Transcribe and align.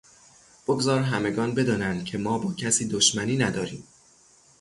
بگذار 0.67 1.01
همگان 1.01 1.55
بدانند 1.55 2.05
که 2.05 2.17
ما 2.17 2.39
با 2.39 2.53
کسی 2.53 2.87
دشمنی 2.87 3.37
نداریم. 3.37 3.83